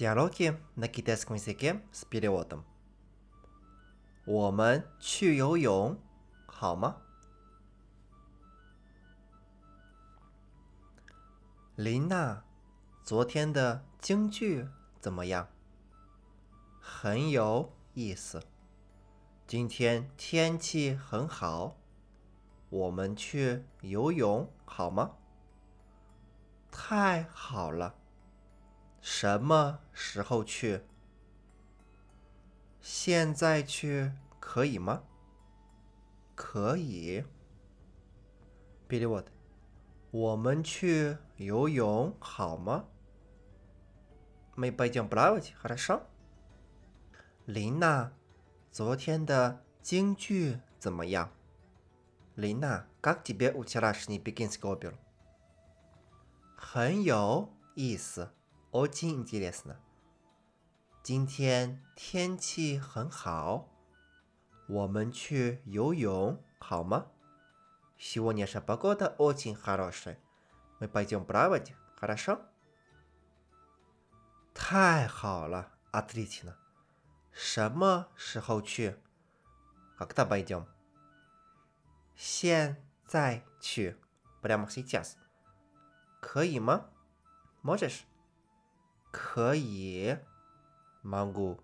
[0.00, 2.64] Диалоги на китайском языке с переводом.
[4.26, 5.98] 我们去游泳
[6.46, 6.96] 好吗？
[11.76, 12.42] 琳娜，
[13.04, 14.66] 昨天的京剧
[15.00, 15.48] 怎么样？
[16.80, 18.42] 很有意思。
[19.46, 21.76] 今天天气很好，
[22.68, 25.12] 我们去游泳好吗？
[26.70, 27.94] 太好了。
[29.00, 30.82] 什么时候去？
[32.80, 35.02] 现在去可以吗？
[36.34, 37.24] 可以。
[38.88, 39.24] Перевод。
[40.12, 42.86] 我们去游泳好吗？
[44.56, 46.02] Мы пойдем плавать, хорошо?
[47.44, 48.12] 琳娜，
[48.72, 51.30] 昨天的京剧怎么样？
[52.34, 54.94] 琳娜，как тебе вчерашний пекинский опера？
[56.56, 58.30] 很有意思。
[58.70, 59.76] Очень интересно。
[61.02, 63.68] 今天天气很好，
[64.68, 67.06] 我们去游泳好吗？
[67.98, 70.18] Сегодняшняя погода очень хорошая.
[70.80, 72.40] Мы пойдем плавать, хорошо?
[74.52, 76.56] 太好了，отлично。
[77.32, 78.96] 什么时候去？
[79.96, 80.66] Когда пойдем？
[82.14, 83.96] 现在去，
[84.42, 85.16] прямо сейчас。
[86.20, 86.90] 可以吗？
[87.62, 88.04] Можешь？
[89.11, 90.15] 可以，
[91.01, 91.57] 芒果。